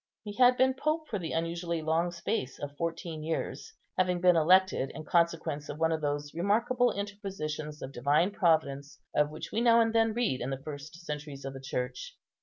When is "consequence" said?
5.05-5.69